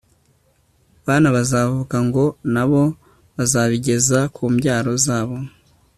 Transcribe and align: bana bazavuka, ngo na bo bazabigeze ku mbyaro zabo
bana 1.05 1.27
bazavuka, 1.35 1.97
ngo 2.07 2.25
na 2.53 2.63
bo 2.69 2.83
bazabigeze 3.35 4.17
ku 4.35 4.43
mbyaro 4.53 4.91
zabo 5.05 5.37